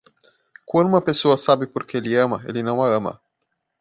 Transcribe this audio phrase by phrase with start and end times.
[0.65, 3.21] Quando uma pessoa sabe por que ele ama, ele não a ama.